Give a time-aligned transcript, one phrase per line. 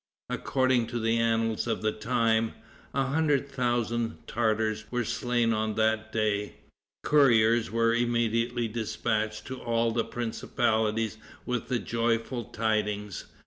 [0.31, 2.55] According to the annals of the time,
[2.91, 6.55] a hundred thousand Tartars were slain on that day.
[7.03, 13.25] Couriers were immediately dispatched to all the principalities with the joyful tidings.